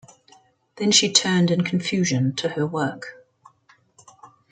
Then 0.77 0.89
she 0.89 1.13
turned 1.13 1.51
in 1.51 1.63
confusion 1.63 2.33
to 2.37 2.49
her 2.49 2.65
work. 2.65 3.23